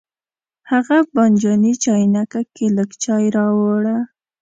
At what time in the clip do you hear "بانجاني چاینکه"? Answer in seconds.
1.13-2.41